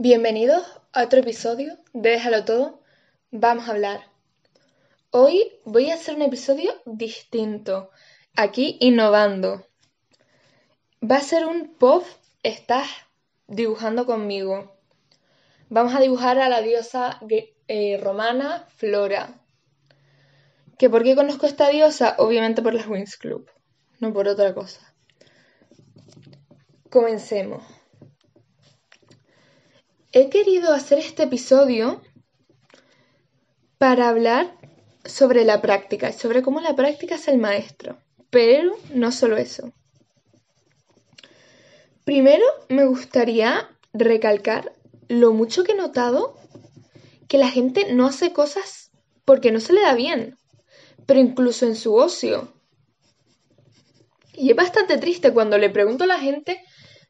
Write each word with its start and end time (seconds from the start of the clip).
Bienvenidos 0.00 0.64
a 0.92 1.02
otro 1.02 1.18
episodio 1.18 1.76
de 1.92 2.10
Déjalo 2.10 2.44
Todo, 2.44 2.80
vamos 3.32 3.66
a 3.66 3.72
hablar. 3.72 4.00
Hoy 5.10 5.50
voy 5.64 5.90
a 5.90 5.94
hacer 5.94 6.14
un 6.14 6.22
episodio 6.22 6.72
distinto, 6.86 7.90
aquí 8.36 8.76
innovando. 8.78 9.66
Va 11.02 11.16
a 11.16 11.20
ser 11.20 11.46
un 11.46 11.74
pop, 11.74 12.04
estás 12.44 12.86
dibujando 13.48 14.06
conmigo. 14.06 14.72
Vamos 15.68 15.92
a 15.96 16.00
dibujar 16.00 16.38
a 16.38 16.48
la 16.48 16.62
diosa 16.62 17.18
eh, 17.66 17.98
romana 18.00 18.66
Flora. 18.76 19.40
¿Que 20.78 20.88
por 20.88 21.02
qué 21.02 21.16
conozco 21.16 21.46
a 21.46 21.48
esta 21.48 21.70
diosa? 21.70 22.14
Obviamente 22.18 22.62
por 22.62 22.72
las 22.72 22.86
Wings 22.86 23.16
Club, 23.16 23.50
no 23.98 24.12
por 24.12 24.28
otra 24.28 24.54
cosa. 24.54 24.94
Comencemos. 26.88 27.77
He 30.10 30.30
querido 30.30 30.72
hacer 30.72 30.98
este 30.98 31.24
episodio 31.24 32.00
para 33.76 34.08
hablar 34.08 34.56
sobre 35.04 35.44
la 35.44 35.60
práctica 35.60 36.08
y 36.08 36.12
sobre 36.14 36.42
cómo 36.42 36.60
la 36.60 36.74
práctica 36.74 37.16
es 37.16 37.28
el 37.28 37.36
maestro. 37.36 37.98
Pero 38.30 38.74
no 38.94 39.12
solo 39.12 39.36
eso. 39.36 39.72
Primero 42.04 42.44
me 42.70 42.86
gustaría 42.86 43.68
recalcar 43.92 44.72
lo 45.08 45.32
mucho 45.32 45.62
que 45.62 45.72
he 45.72 45.76
notado 45.76 46.38
que 47.28 47.36
la 47.36 47.50
gente 47.50 47.92
no 47.92 48.06
hace 48.06 48.32
cosas 48.32 48.90
porque 49.26 49.52
no 49.52 49.60
se 49.60 49.74
le 49.74 49.82
da 49.82 49.94
bien, 49.94 50.38
pero 51.04 51.20
incluso 51.20 51.66
en 51.66 51.76
su 51.76 51.94
ocio. 51.94 52.54
Y 54.32 54.50
es 54.50 54.56
bastante 54.56 54.96
triste 54.96 55.34
cuando 55.34 55.58
le 55.58 55.68
pregunto 55.68 56.04
a 56.04 56.06
la 56.06 56.18
gente 56.18 56.62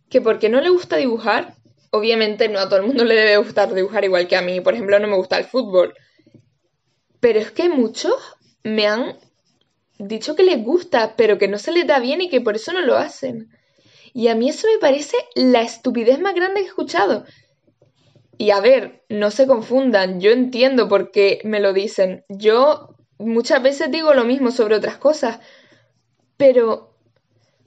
que 0.09 0.21
por 0.21 0.41
qué 0.41 0.49
no 0.49 0.61
le 0.61 0.71
gusta 0.71 0.97
dibujar. 0.97 1.58
Obviamente 1.91 2.49
no 2.49 2.59
a 2.59 2.69
todo 2.69 2.81
el 2.81 2.87
mundo 2.87 3.05
le 3.05 3.15
debe 3.15 3.37
gustar 3.39 3.73
dibujar 3.73 4.05
igual 4.05 4.29
que 4.29 4.37
a 4.37 4.43
mí. 4.43 4.61
Por 4.61 4.75
ejemplo, 4.75 4.99
no 4.99 5.09
me 5.09 5.17
gusta 5.17 5.39
el 5.39 5.45
fútbol. 5.45 5.95
Pero 7.21 7.39
es 7.39 7.51
que 7.51 7.69
muchos 7.69 8.15
me 8.63 8.87
han 8.87 9.17
dicho 9.99 10.37
que 10.37 10.43
les 10.43 10.63
gusta, 10.63 11.15
pero 11.17 11.39
que 11.39 11.49
no 11.49 11.59
se 11.59 11.73
les 11.73 11.87
da 11.87 11.99
bien 11.99 12.21
y 12.21 12.29
que 12.29 12.41
por 12.41 12.57
eso 12.57 12.73
no 12.73 12.81
lo 12.81 12.97
hacen. 12.97 13.51
Y 14.13 14.29
a 14.29 14.35
mí 14.35 14.49
eso 14.49 14.67
me 14.73 14.79
parece 14.79 15.17
la 15.35 15.63
estupidez 15.63 16.21
más 16.21 16.35
grande 16.35 16.61
que 16.61 16.67
he 16.67 16.69
escuchado. 16.69 17.25
Y 18.37 18.51
a 18.51 18.61
ver, 18.61 19.05
no 19.09 19.31
se 19.31 19.47
confundan, 19.47 20.21
yo 20.21 20.31
entiendo 20.31 20.89
por 20.89 21.11
qué 21.11 21.41
me 21.45 21.61
lo 21.61 21.73
dicen. 21.73 22.25
Yo 22.29 22.95
muchas 23.19 23.63
veces 23.63 23.91
digo 23.91 24.15
lo 24.15 24.25
mismo 24.25 24.53
sobre 24.53 24.77
otras 24.77 24.97
cosas, 24.97 25.41
pero 26.37 26.95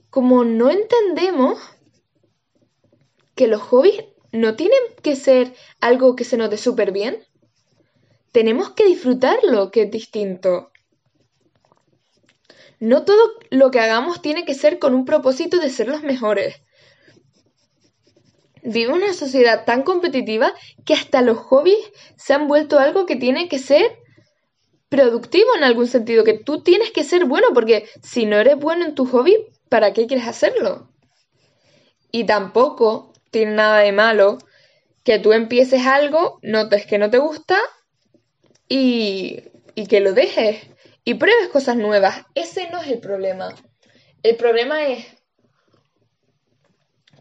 como 0.08 0.44
no 0.44 0.70
entendemos 0.70 1.58
que 3.34 3.46
los 3.48 3.60
hobbies 3.62 4.04
no 4.32 4.56
tienen 4.56 4.80
que 5.02 5.14
ser 5.14 5.52
algo 5.80 6.16
que 6.16 6.24
se 6.24 6.36
note 6.36 6.56
súper 6.56 6.90
bien, 6.90 7.22
tenemos 8.32 8.70
que 8.70 8.86
disfrutarlo, 8.86 9.70
que 9.70 9.82
es 9.82 9.90
distinto. 9.90 10.72
No 12.80 13.04
todo 13.04 13.22
lo 13.50 13.70
que 13.70 13.78
hagamos 13.78 14.22
tiene 14.22 14.44
que 14.44 14.54
ser 14.54 14.78
con 14.78 14.94
un 14.94 15.04
propósito 15.04 15.58
de 15.58 15.70
ser 15.70 15.86
los 15.86 16.02
mejores. 16.02 16.56
Vive 18.64 18.92
una 18.92 19.12
sociedad 19.12 19.64
tan 19.64 19.82
competitiva 19.82 20.52
que 20.84 20.94
hasta 20.94 21.20
los 21.20 21.36
hobbies 21.38 21.92
se 22.16 22.32
han 22.32 22.48
vuelto 22.48 22.78
algo 22.78 23.06
que 23.06 23.16
tiene 23.16 23.48
que 23.48 23.58
ser 23.58 23.98
productivo 24.88 25.54
en 25.56 25.64
algún 25.64 25.86
sentido, 25.86 26.24
que 26.24 26.38
tú 26.38 26.62
tienes 26.62 26.90
que 26.90 27.04
ser 27.04 27.24
bueno, 27.26 27.48
porque 27.54 27.88
si 28.02 28.24
no 28.24 28.36
eres 28.36 28.56
bueno 28.56 28.84
en 28.84 28.94
tu 28.94 29.06
hobby, 29.06 29.36
¿para 29.68 29.92
qué 29.92 30.06
quieres 30.06 30.26
hacerlo? 30.26 30.90
Y 32.10 32.24
tampoco 32.24 33.11
tiene 33.32 33.54
nada 33.54 33.80
de 33.80 33.90
malo 33.90 34.38
que 35.02 35.18
tú 35.18 35.32
empieces 35.32 35.84
algo, 35.84 36.38
notes 36.42 36.86
que 36.86 36.98
no 36.98 37.10
te 37.10 37.18
gusta 37.18 37.58
y, 38.68 39.42
y 39.74 39.86
que 39.86 39.98
lo 39.98 40.12
dejes 40.12 40.64
y 41.04 41.14
pruebes 41.14 41.48
cosas 41.48 41.76
nuevas. 41.76 42.24
Ese 42.36 42.70
no 42.70 42.80
es 42.80 42.88
el 42.88 43.00
problema. 43.00 43.52
El 44.22 44.36
problema 44.36 44.86
es 44.86 45.04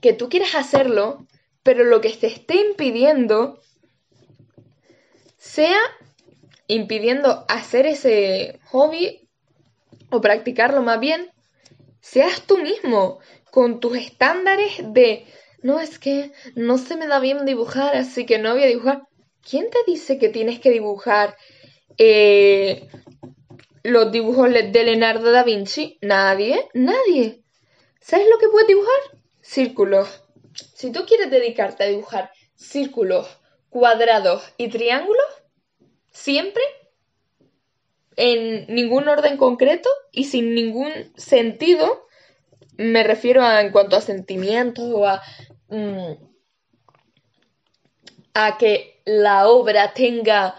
que 0.01 0.13
tú 0.13 0.29
quieres 0.29 0.53
hacerlo, 0.53 1.25
pero 1.63 1.83
lo 1.85 2.01
que 2.01 2.09
te 2.09 2.27
esté 2.27 2.55
impidiendo 2.55 3.59
sea 5.37 5.79
impidiendo 6.67 7.45
hacer 7.49 7.85
ese 7.85 8.59
hobby 8.65 9.27
o 10.09 10.21
practicarlo 10.21 10.81
más 10.81 10.99
bien, 10.99 11.31
seas 11.99 12.43
tú 12.43 12.57
mismo 12.57 13.19
con 13.51 13.79
tus 13.79 13.97
estándares 13.97 14.81
de 14.93 15.25
no 15.63 15.79
es 15.79 15.99
que 15.99 16.31
no 16.55 16.77
se 16.77 16.95
me 16.97 17.07
da 17.07 17.19
bien 17.19 17.45
dibujar, 17.45 17.95
así 17.95 18.25
que 18.25 18.39
no 18.39 18.53
voy 18.53 18.63
a 18.63 18.67
dibujar. 18.67 19.03
¿Quién 19.47 19.69
te 19.69 19.79
dice 19.87 20.17
que 20.17 20.29
tienes 20.29 20.59
que 20.59 20.69
dibujar 20.69 21.35
eh, 21.97 22.87
los 23.83 24.11
dibujos 24.11 24.51
de 24.51 24.83
Leonardo 24.83 25.31
da 25.31 25.43
Vinci? 25.43 25.97
Nadie, 26.01 26.67
nadie. 26.73 27.43
¿Sabes 27.99 28.27
lo 28.29 28.37
que 28.37 28.49
puedes 28.49 28.67
dibujar? 28.67 29.19
Círculos. 29.41 30.23
Si 30.75 30.91
tú 30.91 31.05
quieres 31.05 31.31
dedicarte 31.31 31.83
a 31.83 31.87
dibujar 31.87 32.31
círculos, 32.55 33.39
cuadrados 33.69 34.43
y 34.57 34.69
triángulos, 34.69 35.25
siempre, 36.11 36.61
en 38.15 38.67
ningún 38.67 39.07
orden 39.07 39.37
concreto 39.37 39.89
y 40.11 40.25
sin 40.25 40.53
ningún 40.53 40.91
sentido, 41.15 42.05
me 42.77 43.03
refiero 43.03 43.43
a 43.43 43.61
en 43.61 43.71
cuanto 43.71 43.95
a 43.95 44.01
sentimientos 44.01 44.85
o 44.93 45.07
a, 45.07 45.21
mm, 45.71 46.13
a 48.33 48.57
que 48.57 49.01
la 49.05 49.47
obra 49.47 49.93
tenga 49.93 50.55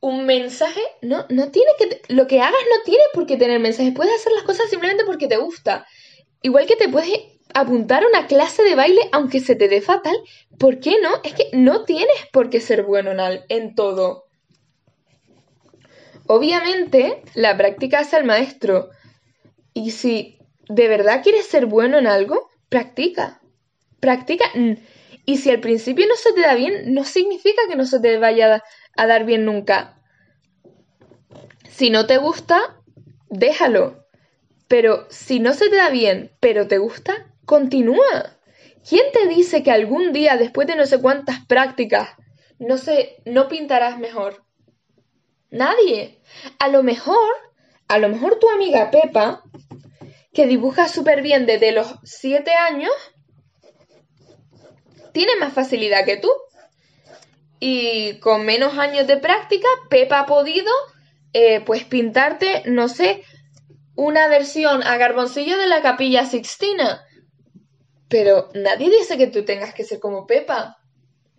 un 0.00 0.24
mensaje, 0.24 0.80
no, 1.02 1.26
no 1.28 1.50
tiene 1.50 1.72
que, 1.78 2.00
lo 2.08 2.26
que 2.26 2.40
hagas 2.40 2.60
no 2.70 2.82
tiene 2.84 3.02
por 3.12 3.26
qué 3.26 3.36
tener 3.36 3.60
mensaje, 3.60 3.92
puedes 3.92 4.14
hacer 4.14 4.32
las 4.32 4.44
cosas 4.44 4.70
simplemente 4.70 5.04
porque 5.04 5.28
te 5.28 5.36
gusta. 5.36 5.86
Igual 6.42 6.66
que 6.66 6.76
te 6.76 6.88
puedes 6.88 7.10
apuntar 7.52 8.02
a 8.02 8.08
una 8.08 8.26
clase 8.26 8.62
de 8.62 8.74
baile 8.74 9.02
aunque 9.12 9.40
se 9.40 9.56
te 9.56 9.68
dé 9.68 9.82
fatal, 9.82 10.16
¿por 10.58 10.80
qué 10.80 11.00
no? 11.02 11.10
Es 11.22 11.34
que 11.34 11.50
no 11.52 11.84
tienes 11.84 12.26
por 12.32 12.48
qué 12.48 12.60
ser 12.60 12.84
bueno 12.84 13.10
en, 13.10 13.40
en 13.48 13.74
todo. 13.74 14.24
Obviamente, 16.26 17.22
la 17.34 17.56
práctica 17.56 18.00
es 18.00 18.12
el 18.12 18.24
maestro. 18.24 18.90
Y 19.74 19.90
si 19.90 20.38
de 20.68 20.88
verdad 20.88 21.22
quieres 21.22 21.46
ser 21.46 21.66
bueno 21.66 21.98
en 21.98 22.06
algo, 22.06 22.48
practica. 22.68 23.39
Practica. 24.00 24.46
Y 25.24 25.36
si 25.36 25.50
al 25.50 25.60
principio 25.60 26.06
no 26.08 26.16
se 26.16 26.32
te 26.32 26.40
da 26.40 26.54
bien, 26.54 26.94
no 26.94 27.04
significa 27.04 27.62
que 27.68 27.76
no 27.76 27.84
se 27.84 28.00
te 28.00 28.18
vaya 28.18 28.62
a 28.96 29.06
dar 29.06 29.24
bien 29.24 29.44
nunca. 29.44 30.00
Si 31.68 31.90
no 31.90 32.06
te 32.06 32.16
gusta, 32.18 32.76
déjalo. 33.28 34.06
Pero 34.68 35.06
si 35.10 35.40
no 35.40 35.52
se 35.52 35.68
te 35.68 35.76
da 35.76 35.90
bien, 35.90 36.32
pero 36.40 36.68
te 36.68 36.78
gusta, 36.78 37.26
continúa. 37.44 38.38
¿Quién 38.88 39.06
te 39.12 39.26
dice 39.26 39.62
que 39.62 39.70
algún 39.70 40.12
día, 40.12 40.36
después 40.36 40.66
de 40.66 40.76
no 40.76 40.86
sé 40.86 41.00
cuántas 41.00 41.44
prácticas, 41.46 42.10
no 42.58 42.78
sé, 42.78 43.22
no 43.24 43.48
pintarás 43.48 43.98
mejor? 43.98 44.44
Nadie. 45.50 46.20
A 46.58 46.68
lo 46.68 46.82
mejor, 46.82 47.30
a 47.88 47.98
lo 47.98 48.08
mejor 48.08 48.38
tu 48.38 48.48
amiga 48.48 48.90
Pepa 48.90 49.42
que 50.32 50.46
dibuja 50.46 50.88
súper 50.88 51.22
bien 51.22 51.46
desde 51.46 51.72
los 51.72 51.96
7 52.04 52.52
años, 52.52 52.92
tiene 55.12 55.36
más 55.36 55.52
facilidad 55.52 56.04
que 56.04 56.16
tú. 56.16 56.30
Y 57.58 58.18
con 58.20 58.46
menos 58.46 58.78
años 58.78 59.06
de 59.06 59.18
práctica, 59.18 59.68
Pepa 59.90 60.20
ha 60.20 60.26
podido, 60.26 60.72
eh, 61.32 61.60
pues, 61.60 61.84
pintarte, 61.84 62.62
no 62.66 62.88
sé, 62.88 63.22
una 63.96 64.28
versión 64.28 64.82
a 64.82 64.96
garboncillo 64.96 65.58
de 65.58 65.66
la 65.66 65.82
capilla 65.82 66.24
Sixtina. 66.24 67.04
Pero 68.08 68.48
nadie 68.54 68.90
dice 68.90 69.18
que 69.18 69.26
tú 69.26 69.44
tengas 69.44 69.74
que 69.74 69.84
ser 69.84 70.00
como 70.00 70.26
Pepa. 70.26 70.78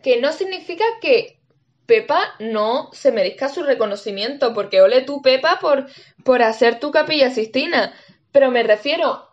Que 0.04 0.22
no 0.22 0.32
significa 0.32 0.86
que 1.02 1.40
Pepa 1.86 2.36
no 2.40 2.90
se 2.94 3.12
merezca 3.12 3.50
su 3.50 3.64
reconocimiento, 3.64 4.54
porque 4.54 4.82
ole 4.82 5.02
tú, 5.02 5.22
Pepa, 5.22 5.60
por, 5.60 5.88
por 6.24 6.44
hacer 6.44 6.80
tu 6.80 6.92
capilla 6.92 7.32
Sixtina. 7.32 7.94
Pero 8.32 8.52
me 8.52 8.64
refiero, 8.64 9.28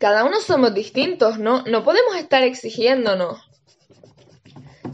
cada 0.00 0.24
uno 0.24 0.40
somos 0.40 0.72
distintos, 0.72 1.38
¿no? 1.38 1.62
No 1.66 1.84
podemos 1.84 2.16
estar 2.16 2.42
exigiéndonos 2.42 3.38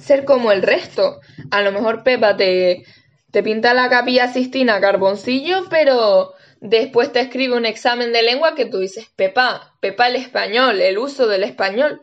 ser 0.00 0.24
como 0.24 0.50
el 0.50 0.62
resto. 0.62 1.20
A 1.52 1.62
lo 1.62 1.70
mejor 1.70 2.02
Pepa 2.02 2.36
te, 2.36 2.84
te 3.30 3.42
pinta 3.44 3.72
la 3.72 3.88
capilla 3.88 4.32
Sistina 4.32 4.80
carboncillo, 4.80 5.68
pero 5.70 6.34
después 6.60 7.12
te 7.12 7.20
escribe 7.20 7.56
un 7.56 7.66
examen 7.66 8.12
de 8.12 8.22
lengua 8.22 8.56
que 8.56 8.66
tú 8.66 8.78
dices, 8.78 9.06
Pepa, 9.14 9.76
Pepa 9.80 10.08
el 10.08 10.16
español, 10.16 10.80
el 10.80 10.98
uso 10.98 11.28
del 11.28 11.44
español. 11.44 12.02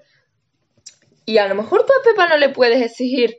Y 1.25 1.39
a 1.39 1.47
lo 1.49 1.55
mejor 1.55 1.85
tú 1.85 1.91
a 1.91 2.03
Pepa 2.03 2.29
no 2.29 2.37
le 2.37 2.49
puedes 2.49 2.81
exigir 2.81 3.37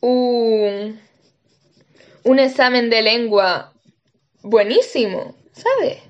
un, 0.00 1.00
un 2.24 2.38
examen 2.38 2.90
de 2.90 3.00
lengua 3.00 3.72
buenísimo, 4.42 5.34
¿sabes? 5.52 6.02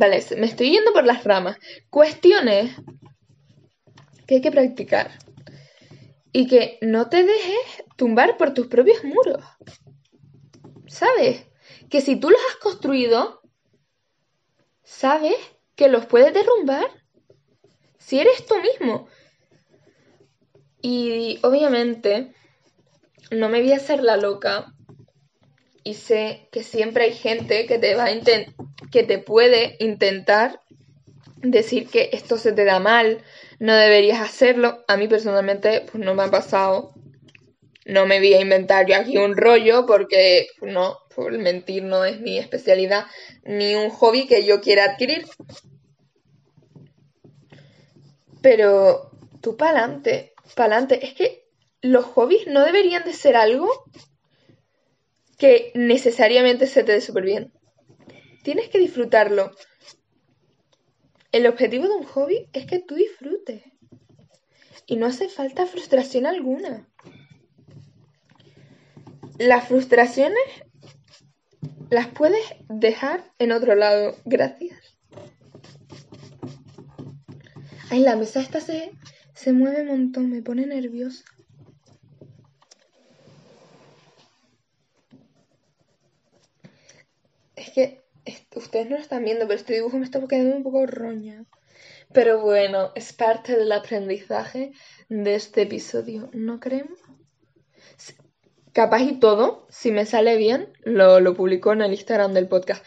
Vale, 0.00 0.24
me 0.38 0.46
estoy 0.46 0.70
yendo 0.70 0.94
por 0.94 1.04
las 1.04 1.24
ramas. 1.24 1.58
Cuestiones 1.90 2.74
que 4.26 4.36
hay 4.36 4.40
que 4.40 4.50
practicar. 4.50 5.10
Y 6.32 6.46
que 6.46 6.78
no 6.80 7.10
te 7.10 7.22
dejes 7.22 7.84
tumbar 7.96 8.38
por 8.38 8.54
tus 8.54 8.68
propios 8.68 9.04
muros. 9.04 9.44
¿Sabes? 10.86 11.44
Que 11.90 12.00
si 12.00 12.16
tú 12.16 12.30
los 12.30 12.40
has 12.48 12.56
construido, 12.56 13.42
¿sabes? 14.82 15.36
Que 15.74 15.88
los 15.88 16.06
puedes 16.06 16.32
derrumbar. 16.32 16.86
Si 17.98 18.20
eres 18.20 18.46
tú 18.46 18.54
mismo. 18.62 19.06
Y 20.80 21.40
obviamente, 21.42 22.32
no 23.30 23.50
me 23.50 23.60
voy 23.60 23.72
a 23.72 23.76
hacer 23.76 24.02
la 24.02 24.16
loca. 24.16 24.72
Y 25.84 25.92
sé 25.92 26.48
que 26.50 26.62
siempre 26.62 27.04
hay 27.04 27.12
gente 27.12 27.66
que 27.66 27.78
te 27.78 27.94
va 27.96 28.04
a 28.04 28.12
que 28.90 29.04
te 29.04 29.18
puede 29.18 29.76
intentar 29.78 30.60
decir 31.36 31.88
que 31.88 32.10
esto 32.12 32.36
se 32.36 32.52
te 32.52 32.64
da 32.64 32.80
mal, 32.80 33.22
no 33.58 33.74
deberías 33.74 34.20
hacerlo. 34.20 34.84
A 34.88 34.96
mí 34.96 35.08
personalmente 35.08 35.82
pues 35.90 36.02
no 36.02 36.14
me 36.14 36.24
ha 36.24 36.30
pasado. 36.30 36.94
No 37.86 38.06
me 38.06 38.18
voy 38.18 38.34
a 38.34 38.40
inventar 38.40 38.86
yo 38.86 38.96
aquí 38.96 39.16
un 39.16 39.36
rollo 39.36 39.86
porque 39.86 40.48
no, 40.62 40.98
por 41.14 41.36
mentir 41.38 41.82
no 41.82 42.04
es 42.04 42.20
mi 42.20 42.38
especialidad 42.38 43.06
ni 43.44 43.74
un 43.74 43.90
hobby 43.90 44.26
que 44.26 44.44
yo 44.44 44.60
quiera 44.60 44.84
adquirir. 44.84 45.26
Pero 48.42 49.10
tú 49.40 49.56
pa'lante, 49.56 50.34
pa'lante. 50.54 51.04
Es 51.04 51.14
que 51.14 51.44
los 51.82 52.04
hobbies 52.04 52.46
no 52.46 52.64
deberían 52.64 53.04
de 53.04 53.12
ser 53.12 53.36
algo 53.36 53.68
que 55.38 55.72
necesariamente 55.74 56.66
se 56.66 56.84
te 56.84 56.92
dé 56.92 57.00
súper 57.00 57.24
bien. 57.24 57.52
Tienes 58.42 58.68
que 58.68 58.78
disfrutarlo. 58.78 59.52
El 61.32 61.46
objetivo 61.46 61.86
de 61.86 61.94
un 61.94 62.04
hobby 62.04 62.48
es 62.52 62.66
que 62.66 62.78
tú 62.78 62.94
disfrutes. 62.94 63.62
Y 64.86 64.96
no 64.96 65.06
hace 65.06 65.28
falta 65.28 65.66
frustración 65.66 66.26
alguna. 66.26 66.88
Las 69.38 69.68
frustraciones 69.68 70.42
las 71.90 72.08
puedes 72.08 72.42
dejar 72.68 73.32
en 73.38 73.52
otro 73.52 73.74
lado. 73.74 74.16
Gracias. 74.24 74.78
Ay, 77.90 78.00
la 78.00 78.16
mesa 78.16 78.40
esta 78.40 78.60
se, 78.60 78.92
se 79.34 79.52
mueve 79.52 79.82
un 79.82 79.88
montón, 79.88 80.30
me 80.30 80.42
pone 80.42 80.66
nerviosa. 80.66 81.24
Es 87.56 87.70
que 87.70 88.00
ustedes 88.54 88.88
no 88.88 88.96
lo 88.96 89.02
están 89.02 89.24
viendo, 89.24 89.46
pero 89.46 89.58
este 89.58 89.74
dibujo 89.74 89.98
me 89.98 90.04
está 90.04 90.20
quedando 90.26 90.56
un 90.56 90.62
poco 90.62 90.86
roña. 90.86 91.44
Pero 92.12 92.40
bueno, 92.40 92.90
es 92.94 93.12
parte 93.12 93.56
del 93.56 93.70
aprendizaje 93.70 94.72
de 95.08 95.34
este 95.34 95.62
episodio, 95.62 96.28
¿no 96.32 96.58
creen? 96.58 96.90
Capaz 98.72 99.02
y 99.02 99.18
todo, 99.18 99.66
si 99.70 99.92
me 99.92 100.06
sale 100.06 100.36
bien, 100.36 100.72
lo, 100.82 101.20
lo 101.20 101.34
publico 101.34 101.72
en 101.72 101.82
el 101.82 101.92
Instagram 101.92 102.32
del 102.32 102.48
podcast. 102.48 102.84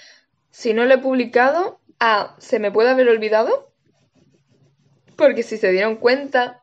Si 0.51 0.73
no 0.73 0.85
lo 0.85 0.95
he 0.95 0.97
publicado, 0.97 1.79
ah, 1.99 2.35
¿se 2.39 2.59
me 2.59 2.71
puede 2.71 2.89
haber 2.89 3.07
olvidado? 3.07 3.71
Porque 5.15 5.43
si 5.43 5.57
se 5.57 5.71
dieron 5.71 5.97
cuenta, 5.97 6.61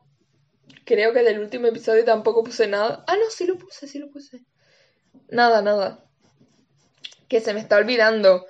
creo 0.85 1.13
que 1.13 1.23
del 1.23 1.39
último 1.39 1.67
episodio 1.67 2.05
tampoco 2.05 2.43
puse 2.43 2.67
nada. 2.67 3.03
Ah, 3.07 3.15
no, 3.15 3.29
sí 3.29 3.45
lo 3.45 3.57
puse, 3.57 3.87
sí 3.87 3.97
lo 3.97 4.09
puse. 4.09 4.43
Nada, 5.29 5.61
nada. 5.61 6.05
Que 7.27 7.39
se 7.39 7.53
me 7.53 7.59
está 7.59 7.77
olvidando 7.77 8.45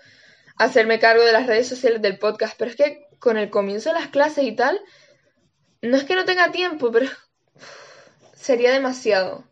hacerme 0.64 1.00
cargo 1.00 1.24
de 1.24 1.34
las 1.34 1.48
redes 1.48 1.68
sociales 1.68 2.02
del 2.02 2.20
podcast, 2.20 2.56
pero 2.58 2.72
es 2.72 2.78
que 2.78 3.08
con 3.20 3.38
el 3.38 3.50
comienzo 3.50 3.90
de 3.90 4.00
las 4.00 4.10
clases 4.10 4.44
y 4.46 4.56
tal, 4.56 4.80
no 5.82 5.98
es 5.98 6.04
que 6.04 6.16
no 6.16 6.26
tenga 6.26 6.52
tiempo, 6.52 6.92
pero 6.92 7.10
sería 8.34 8.72
demasiado. 8.72 9.44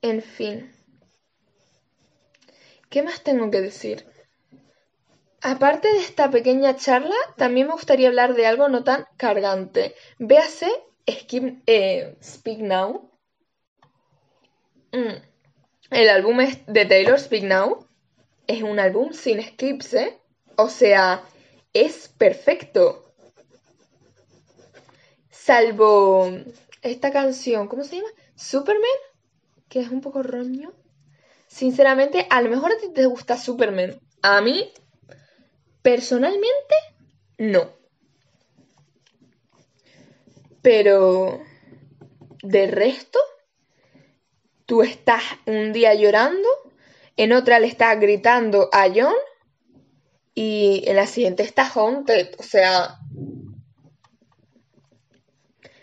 En 0.00 0.22
fin. 0.22 0.72
¿Qué 2.88 3.02
más 3.02 3.22
tengo 3.22 3.50
que 3.50 3.60
decir? 3.60 4.06
Aparte 5.40 5.88
de 5.92 5.98
esta 5.98 6.30
pequeña 6.30 6.76
charla, 6.76 7.14
también 7.36 7.66
me 7.66 7.74
gustaría 7.74 8.08
hablar 8.08 8.34
de 8.34 8.46
algo 8.46 8.68
no 8.68 8.84
tan 8.84 9.06
cargante. 9.16 9.94
Véase 10.18 10.70
eh, 11.06 12.16
Speak 12.22 12.58
Now. 12.58 13.10
Mm. 14.92 15.27
El 15.90 16.10
álbum 16.10 16.38
de 16.66 16.84
Taylor 16.84 17.18
Speak 17.18 17.44
Now 17.44 17.86
es 18.46 18.62
un 18.62 18.78
álbum 18.78 19.12
sin 19.12 19.40
eclipse, 19.40 20.18
o 20.56 20.68
sea, 20.68 21.22
es 21.72 22.08
perfecto. 22.08 23.14
Salvo 25.30 26.30
esta 26.82 27.10
canción, 27.10 27.68
¿cómo 27.68 27.84
se 27.84 27.96
llama? 27.96 28.08
Superman, 28.36 28.84
que 29.68 29.80
es 29.80 29.88
un 29.88 30.02
poco 30.02 30.22
roño. 30.22 30.72
Sinceramente, 31.46 32.26
a 32.28 32.42
lo 32.42 32.50
mejor 32.50 32.72
a 32.72 32.78
ti 32.78 32.92
te 32.92 33.06
gusta 33.06 33.38
Superman. 33.38 33.98
A 34.20 34.42
mí, 34.42 34.70
personalmente, 35.80 36.74
no. 37.38 37.72
Pero, 40.60 41.40
de 42.42 42.66
resto, 42.66 43.18
tú 44.68 44.82
estás 44.82 45.22
un 45.46 45.72
día 45.72 45.94
llorando, 45.94 46.46
en 47.16 47.32
otra 47.32 47.58
le 47.58 47.66
estás 47.66 47.98
gritando 47.98 48.68
a 48.70 48.86
John 48.94 49.14
y 50.34 50.84
en 50.86 50.96
la 50.96 51.06
siguiente 51.06 51.42
está 51.42 51.66
Haunted. 51.66 52.34
O 52.38 52.42
sea, 52.42 52.98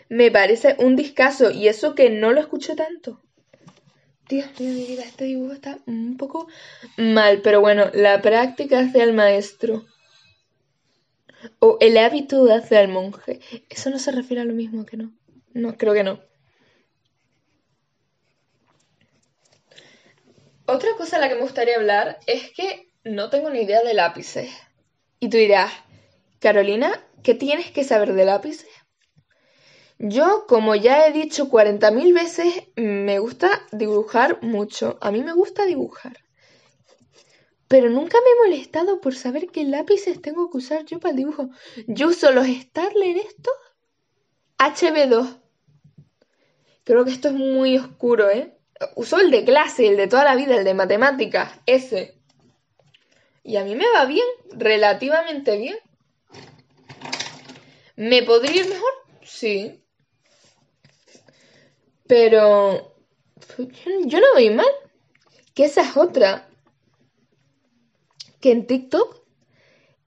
me 0.08 0.30
parece 0.30 0.76
un 0.78 0.94
discazo 0.94 1.50
y 1.50 1.66
eso 1.66 1.96
que 1.96 2.10
no 2.10 2.30
lo 2.30 2.40
escucho 2.40 2.76
tanto. 2.76 3.20
Dios 4.28 4.48
mío, 4.60 4.72
mi 4.72 4.86
vida, 4.86 5.02
este 5.02 5.24
dibujo 5.24 5.52
está 5.52 5.78
un 5.86 6.16
poco 6.16 6.46
mal, 6.96 7.40
pero 7.42 7.60
bueno, 7.60 7.90
la 7.92 8.22
práctica 8.22 8.78
hace 8.78 9.02
al 9.02 9.14
maestro. 9.14 9.84
O 11.58 11.76
el 11.80 11.98
hábito 11.98 12.44
hace 12.52 12.76
al 12.76 12.86
monje. 12.86 13.40
Eso 13.68 13.90
no 13.90 13.98
se 13.98 14.12
refiere 14.12 14.42
a 14.42 14.46
lo 14.46 14.54
mismo 14.54 14.86
que 14.86 14.96
no. 14.96 15.12
No, 15.54 15.76
creo 15.76 15.92
que 15.92 16.04
no. 16.04 16.20
Otra 20.66 20.90
cosa 20.96 21.16
a 21.16 21.20
la 21.20 21.28
que 21.28 21.36
me 21.36 21.42
gustaría 21.42 21.76
hablar 21.76 22.18
es 22.26 22.50
que 22.50 22.92
no 23.04 23.30
tengo 23.30 23.50
ni 23.50 23.60
idea 23.60 23.82
de 23.82 23.94
lápices. 23.94 24.50
Y 25.20 25.28
tú 25.28 25.36
dirás, 25.36 25.72
Carolina, 26.40 26.92
¿qué 27.22 27.34
tienes 27.34 27.70
que 27.70 27.84
saber 27.84 28.14
de 28.14 28.24
lápices? 28.24 28.68
Yo, 29.98 30.44
como 30.48 30.74
ya 30.74 31.06
he 31.06 31.12
dicho 31.12 31.48
40.000 31.48 32.12
veces, 32.12 32.64
me 32.74 33.18
gusta 33.20 33.62
dibujar 33.70 34.42
mucho. 34.42 34.98
A 35.00 35.12
mí 35.12 35.22
me 35.22 35.32
gusta 35.32 35.64
dibujar. 35.64 36.18
Pero 37.68 37.88
nunca 37.88 38.18
me 38.20 38.30
he 38.30 38.50
molestado 38.50 39.00
por 39.00 39.14
saber 39.14 39.46
qué 39.48 39.64
lápices 39.64 40.20
tengo 40.20 40.50
que 40.50 40.58
usar 40.58 40.84
yo 40.84 40.98
para 40.98 41.10
el 41.12 41.16
dibujo. 41.16 41.48
Yo 41.86 42.08
uso 42.08 42.32
los 42.32 42.46
Starler 42.46 43.16
estos 43.18 43.54
HB2. 44.58 45.40
Creo 46.84 47.04
que 47.04 47.10
esto 47.12 47.28
es 47.28 47.34
muy 47.34 47.78
oscuro, 47.78 48.30
¿eh? 48.30 48.55
Usó 48.94 49.20
el 49.20 49.30
de 49.30 49.44
clase, 49.44 49.86
el 49.88 49.96
de 49.96 50.08
toda 50.08 50.24
la 50.24 50.34
vida, 50.34 50.56
el 50.56 50.64
de 50.64 50.74
matemáticas, 50.74 51.52
ese. 51.66 52.14
Y 53.42 53.56
a 53.56 53.64
mí 53.64 53.74
me 53.74 53.90
va 53.92 54.04
bien, 54.06 54.26
relativamente 54.50 55.56
bien. 55.56 55.76
¿Me 57.96 58.22
podría 58.22 58.62
ir 58.62 58.68
mejor? 58.68 58.92
Sí. 59.22 59.82
Pero 62.06 62.94
yo 64.04 64.20
no 64.20 64.26
voy 64.34 64.50
mal. 64.50 64.66
Que 65.54 65.64
esa 65.64 65.82
es 65.82 65.96
otra. 65.96 66.48
Que 68.40 68.52
en 68.52 68.66
TikTok 68.66 69.22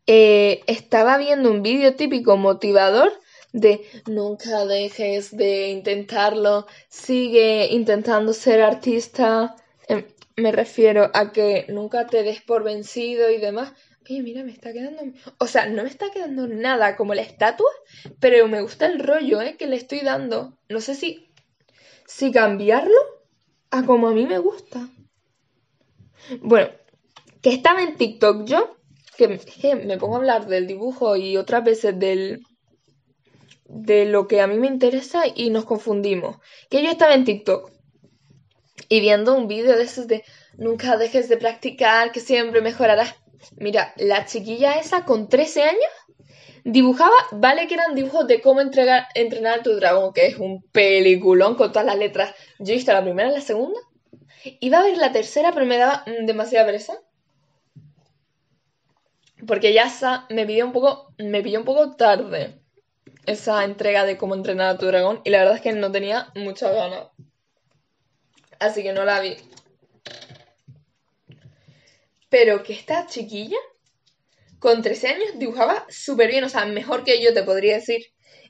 eh, 0.06 0.62
estaba 0.68 1.18
viendo 1.18 1.50
un 1.50 1.64
vídeo 1.64 1.96
típico 1.96 2.38
motivador 2.38 3.12
de 3.54 3.86
nunca 4.08 4.66
dejes 4.66 5.36
de 5.36 5.70
intentarlo, 5.70 6.68
sigue 6.88 7.68
intentando 7.72 8.34
ser 8.34 8.62
artista. 8.62 9.56
Em, 9.88 10.06
me 10.36 10.52
refiero 10.52 11.10
a 11.14 11.32
que 11.32 11.66
nunca 11.70 12.08
te 12.08 12.24
des 12.24 12.42
por 12.42 12.64
vencido 12.64 13.30
y 13.30 13.38
demás. 13.38 13.74
Oye, 14.10 14.24
mira, 14.24 14.44
me 14.44 14.52
está 14.52 14.72
quedando. 14.74 15.04
O 15.38 15.48
sea, 15.48 15.68
no 15.68 15.84
me 15.84 15.90
está 15.90 16.10
quedando 16.12 16.48
nada 16.48 16.96
como 16.96 17.14
la 17.14 17.22
estatua, 17.22 17.70
pero 18.20 18.48
me 18.48 18.62
gusta 18.62 18.86
el 18.86 19.00
rollo 19.00 19.42
¿eh? 19.42 19.56
que 19.58 19.68
le 19.68 19.76
estoy 19.76 20.00
dando. 20.00 20.58
No 20.70 20.82
sé 20.82 20.96
si. 20.96 21.30
Si 22.08 22.32
cambiarlo 22.32 22.98
a 23.70 23.84
como 23.84 24.08
a 24.08 24.14
mí 24.14 24.26
me 24.26 24.40
gusta. 24.40 24.90
Bueno, 26.42 26.70
que 27.42 27.52
estaba 27.52 27.84
en 27.84 27.96
TikTok 27.96 28.46
yo, 28.46 28.78
que, 29.16 29.38
que 29.38 29.76
me 29.76 29.98
pongo 29.98 30.16
a 30.16 30.20
hablar 30.20 30.48
del 30.48 30.66
dibujo 30.66 31.16
y 31.16 31.38
otras 31.38 31.64
veces 31.64 32.00
del, 32.00 32.42
de 33.70 34.06
lo 34.06 34.28
que 34.28 34.42
a 34.42 34.48
mí 34.48 34.58
me 34.58 34.68
interesa 34.68 35.24
y 35.34 35.52
nos 35.52 35.66
confundimos. 35.66 36.38
Que 36.70 36.84
yo 36.84 36.90
estaba 36.90 37.14
en 37.14 37.24
TikTok 37.24 37.72
y 38.90 39.00
viendo 39.00 39.36
un 39.36 39.48
vídeo 39.48 39.78
de 39.78 39.84
esos 39.84 40.08
de 40.08 40.24
nunca 40.58 40.98
dejes 40.98 41.30
de 41.30 41.38
practicar, 41.38 42.12
que 42.12 42.20
siempre 42.20 42.62
mejorarás. 42.62 43.16
Mira, 43.56 43.94
la 43.96 44.26
chiquilla 44.26 44.74
esa 44.80 45.06
con 45.06 45.30
13 45.30 45.64
años 45.64 45.92
Dibujaba, 46.66 47.16
vale 47.32 47.68
que 47.68 47.76
eran 47.76 47.96
dibujos 47.96 48.28
de 48.28 48.42
cómo 48.42 48.62
entrenar 48.62 49.08
a 49.16 49.64
tu 49.64 49.76
dragón, 49.76 50.14
que 50.14 50.28
es 50.28 50.38
un 50.38 50.62
peliculón 50.62 51.56
con 51.56 51.72
todas 51.72 51.86
las 51.86 51.98
letras. 51.98 52.36
Yo 52.60 52.74
he 52.74 52.76
visto 52.76 52.92
la 52.92 53.02
primera 53.02 53.30
y 53.30 53.34
la 53.34 53.42
segunda. 53.42 53.80
Iba 54.60 54.80
a 54.80 54.84
ver 54.84 54.98
la 54.98 55.12
tercera, 55.12 55.52
pero 55.54 55.66
me 55.66 55.78
daba 55.78 56.04
mm, 56.06 56.26
demasiada 56.26 56.66
pereza. 56.66 56.94
Porque 59.48 59.74
ya 59.74 59.88
me 60.30 60.46
pidió 60.46 60.66
un 60.66 60.74
poco, 60.74 61.14
me 61.18 61.42
pilló 61.42 61.60
un 61.60 61.66
poco 61.66 61.96
tarde 61.96 62.60
esa 63.30 63.64
entrega 63.64 64.06
de 64.06 64.18
cómo 64.18 64.36
entrenar 64.36 64.70
a 64.70 64.78
tu 64.78 64.88
dragón 64.88 65.22
y 65.24 65.30
la 65.30 65.40
verdad 65.40 65.56
es 65.56 65.62
que 65.62 65.74
no 65.74 65.92
tenía 65.92 66.32
mucha 66.36 66.72
ganas. 66.72 67.08
Así 68.60 68.84
que 68.84 68.94
no 68.94 69.06
la 69.06 69.20
vi. 69.20 69.38
Pero 72.30 72.64
que 72.64 72.74
esta 72.74 73.06
chiquilla 73.08 73.58
con 74.60 74.82
13 74.82 75.08
años 75.08 75.30
dibujaba 75.36 75.86
súper 75.90 76.30
bien, 76.30 76.44
o 76.44 76.50
sea, 76.50 76.66
mejor 76.66 77.04
que 77.04 77.24
yo 77.24 77.34
te 77.34 77.44
podría 77.44 77.76
decir. 77.76 78.08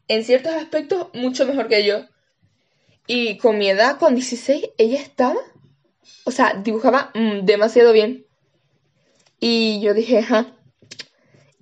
En 0.08 0.24
ciertos 0.24 0.54
aspectos, 0.54 1.08
mucho 1.14 1.46
mejor 1.46 1.68
que 1.68 1.86
yo. 1.86 2.06
Y 3.06 3.38
con 3.38 3.58
mi 3.58 3.70
edad, 3.70 4.00
con 4.00 4.16
16, 4.16 4.70
ella 4.78 5.00
estaba, 5.00 5.40
o 6.24 6.32
sea, 6.32 6.60
dibujaba 6.64 7.12
mm, 7.14 7.46
demasiado 7.46 7.94
bien. 7.94 8.26
Y 9.40 9.82
yo 9.82 9.94
dije, 9.94 10.20
ajá, 10.20 10.58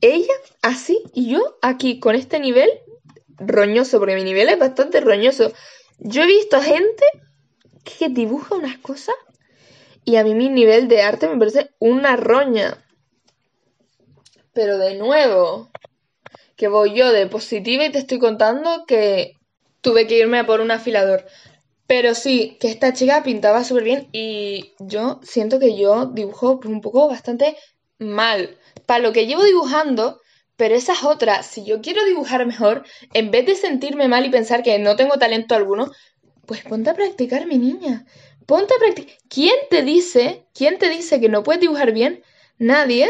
ella 0.01 0.33
así 0.61 1.01
y 1.13 1.29
yo 1.29 1.57
aquí 1.61 1.99
con 1.99 2.15
este 2.15 2.39
nivel 2.39 2.69
roñoso, 3.39 3.99
porque 3.99 4.15
mi 4.15 4.23
nivel 4.23 4.49
es 4.49 4.59
bastante 4.59 5.01
roñoso. 5.01 5.51
Yo 5.99 6.23
he 6.23 6.27
visto 6.27 6.61
gente 6.61 7.03
que 7.83 8.09
dibuja 8.09 8.55
unas 8.55 8.77
cosas 8.77 9.15
y 10.05 10.15
a 10.15 10.23
mí 10.23 10.35
mi 10.35 10.49
nivel 10.49 10.87
de 10.87 11.01
arte 11.01 11.27
me 11.27 11.37
parece 11.37 11.71
una 11.79 12.15
roña. 12.15 12.83
Pero 14.53 14.77
de 14.77 14.95
nuevo, 14.95 15.69
que 16.55 16.67
voy 16.67 16.95
yo 16.95 17.11
de 17.11 17.27
positiva 17.27 17.85
y 17.85 17.91
te 17.91 17.99
estoy 17.99 18.19
contando 18.19 18.85
que 18.87 19.33
tuve 19.81 20.07
que 20.07 20.17
irme 20.17 20.39
a 20.39 20.45
por 20.45 20.61
un 20.61 20.71
afilador. 20.71 21.25
Pero 21.87 22.15
sí, 22.15 22.57
que 22.59 22.67
esta 22.67 22.93
chica 22.93 23.23
pintaba 23.23 23.63
súper 23.63 23.83
bien 23.83 24.09
y 24.11 24.73
yo 24.79 25.19
siento 25.23 25.59
que 25.59 25.77
yo 25.77 26.07
dibujo 26.07 26.59
un 26.65 26.81
poco 26.81 27.07
bastante 27.07 27.55
mal. 27.97 28.57
Para 28.85 29.03
lo 29.03 29.13
que 29.13 29.25
llevo 29.25 29.43
dibujando, 29.43 30.19
pero 30.57 30.75
esa 30.75 30.93
es 30.93 31.03
otra. 31.03 31.43
Si 31.43 31.63
yo 31.63 31.81
quiero 31.81 32.03
dibujar 32.03 32.45
mejor, 32.45 32.83
en 33.13 33.31
vez 33.31 33.45
de 33.45 33.55
sentirme 33.55 34.07
mal 34.07 34.25
y 34.25 34.29
pensar 34.29 34.63
que 34.63 34.77
no 34.79 34.95
tengo 34.95 35.17
talento 35.17 35.55
alguno, 35.55 35.91
pues 36.45 36.61
ponte 36.63 36.89
a 36.89 36.95
practicar, 36.95 37.45
mi 37.45 37.57
niña. 37.57 38.05
Ponte 38.47 38.73
a 38.73 38.79
practicar. 38.79 39.15
¿Quién 39.29 39.55
te 39.69 39.83
dice, 39.83 40.47
quién 40.53 40.79
te 40.79 40.89
dice 40.89 41.21
que 41.21 41.29
no 41.29 41.43
puedes 41.43 41.61
dibujar 41.61 41.93
bien? 41.93 42.23
Nadie. 42.57 43.09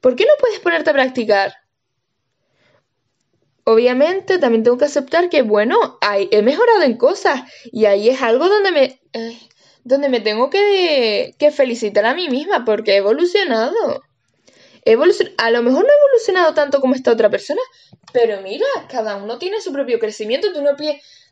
¿Por 0.00 0.14
qué 0.14 0.24
no 0.24 0.32
puedes 0.38 0.60
ponerte 0.60 0.90
a 0.90 0.94
practicar? 0.94 1.52
Obviamente 3.64 4.38
también 4.38 4.62
tengo 4.62 4.78
que 4.78 4.84
aceptar 4.84 5.28
que, 5.28 5.42
bueno, 5.42 5.98
he 6.30 6.42
mejorado 6.42 6.82
en 6.82 6.96
cosas 6.96 7.42
y 7.64 7.84
ahí 7.86 8.08
es 8.08 8.22
algo 8.22 8.48
donde 8.48 8.70
me, 8.70 9.00
donde 9.82 10.08
me 10.08 10.20
tengo 10.20 10.48
que, 10.48 11.34
que 11.38 11.50
felicitar 11.50 12.06
a 12.06 12.14
mí 12.14 12.28
misma 12.28 12.64
porque 12.64 12.92
he 12.92 12.96
evolucionado 12.98 14.02
a 14.84 15.50
lo 15.50 15.62
mejor 15.62 15.84
no 15.84 15.90
he 15.90 15.96
evolucionado 15.96 16.54
tanto 16.54 16.80
como 16.80 16.94
esta 16.94 17.12
otra 17.12 17.30
persona, 17.30 17.60
pero 18.12 18.40
mira, 18.40 18.66
cada 18.88 19.16
uno 19.16 19.38
tiene 19.38 19.60
su 19.60 19.72
propio 19.72 19.98
crecimiento. 19.98 20.52
Tú 20.52 20.62
no, 20.62 20.70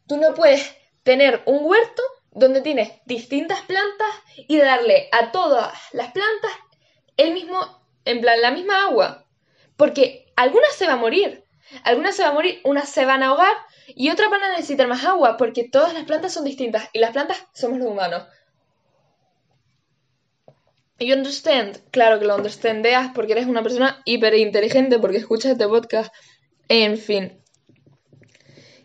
tú 0.07 0.17
no 0.17 0.35
puedes 0.35 0.77
tener 1.03 1.43
un 1.47 1.65
huerto 1.65 2.03
donde 2.33 2.61
tienes 2.61 2.93
distintas 3.07 3.63
plantas 3.63 4.09
y 4.37 4.59
darle 4.59 5.09
a 5.13 5.33
todas 5.33 5.73
las 5.93 6.13
plantas 6.13 6.53
el 7.17 7.33
mismo, 7.33 7.59
en 8.05 8.21
plan, 8.21 8.41
la 8.43 8.51
misma 8.51 8.85
agua. 8.85 9.25
Porque 9.77 10.27
algunas 10.37 10.75
se 10.75 10.87
van 10.87 10.99
a 10.99 11.01
morir, 11.01 11.45
algunas 11.85 12.15
se 12.15 12.23
van 12.23 12.33
a 12.33 12.35
morir, 12.35 12.61
unas 12.65 12.89
se 12.89 13.05
van 13.05 13.23
a 13.23 13.29
ahogar 13.29 13.55
y 13.89 14.11
otras 14.11 14.31
van 14.31 14.43
a 14.43 14.51
necesitar 14.51 14.87
más 14.87 15.05
agua 15.05 15.37
porque 15.37 15.69
todas 15.69 15.95
las 15.95 16.05
plantas 16.05 16.35
son 16.35 16.45
distintas 16.45 16.89
y 16.93 16.99
las 16.99 17.13
plantas 17.13 17.47
somos 17.55 17.79
los 17.79 17.89
humanos. 17.89 18.25
You 20.99 21.15
understand, 21.15 21.79
claro 21.91 22.19
que 22.19 22.25
lo 22.25 22.37
understandeas 22.37 23.13
porque 23.15 23.33
eres 23.33 23.47
una 23.47 23.63
persona 23.63 24.01
hiper 24.07 24.35
inteligente, 24.35 24.99
porque 24.99 25.19
escuchas 25.19 25.53
este 25.53 25.69
podcast. 25.69 26.13
En 26.69 26.97
fin. 26.97 27.43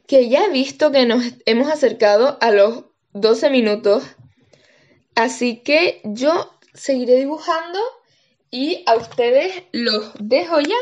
Que 0.07 0.27
ya 0.27 0.45
he 0.45 0.49
visto 0.49 0.91
que 0.91 1.05
nos 1.05 1.23
hemos 1.45 1.71
acercado 1.71 2.37
a 2.41 2.51
los 2.51 2.85
12 3.13 3.49
minutos. 3.49 4.03
Así 5.15 5.61
que 5.63 6.01
yo 6.03 6.51
seguiré 6.73 7.15
dibujando 7.15 7.79
y 8.49 8.83
a 8.87 8.95
ustedes 8.95 9.63
los 9.71 10.11
dejo 10.19 10.59
ya. 10.59 10.75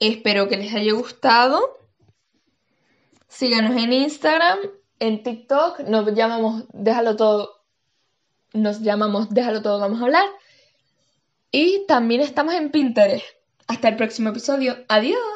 Espero 0.00 0.48
que 0.48 0.56
les 0.56 0.74
haya 0.74 0.92
gustado. 0.94 1.78
Síganos 3.28 3.76
en 3.76 3.92
Instagram, 3.92 4.58
en 5.00 5.22
TikTok. 5.22 5.80
Nos 5.80 6.14
llamamos 6.14 6.64
Déjalo 6.72 7.16
todo. 7.16 7.62
Nos 8.54 8.80
llamamos 8.80 9.28
Déjalo 9.28 9.60
todo, 9.60 9.78
vamos 9.78 10.00
a 10.00 10.04
hablar. 10.04 10.24
Y 11.50 11.84
también 11.86 12.20
estamos 12.20 12.54
en 12.54 12.70
Pinterest. 12.70 13.24
Hasta 13.66 13.88
el 13.88 13.96
próximo 13.96 14.30
episodio. 14.30 14.76
Adiós. 14.88 15.35